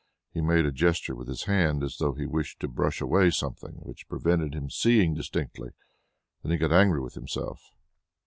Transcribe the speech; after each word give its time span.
He 0.33 0.41
made 0.41 0.65
a 0.65 0.71
gesture 0.71 1.13
with 1.13 1.27
his 1.27 1.43
hand, 1.43 1.83
as 1.83 1.97
though 1.97 2.13
he 2.15 2.25
wished 2.25 2.59
to 2.61 2.67
brush 2.67 3.01
away 3.01 3.29
something 3.29 3.73
which 3.83 4.07
prevented 4.09 4.55
him 4.55 4.67
seeing 4.71 5.13
distinctly; 5.13 5.73
then 6.41 6.51
he 6.51 6.57
got 6.57 6.71
angry 6.71 6.99
with 7.01 7.13
himself. 7.13 7.61